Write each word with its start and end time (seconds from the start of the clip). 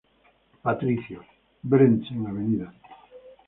Patricios, 0.63 1.27
Brandsen, 1.61 2.25
Av. 2.25 2.73